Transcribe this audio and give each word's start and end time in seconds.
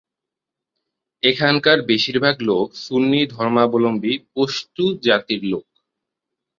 এখানকার 1.23 1.77
বেশির 1.89 2.17
ভাগ 2.23 2.35
লোক 2.41 2.67
সুন্নি 2.83 3.21
ধর্মাবলম্বী 3.33 4.13
পশতু 4.33 4.85
জাতির 5.05 5.41
লোক। 5.43 5.65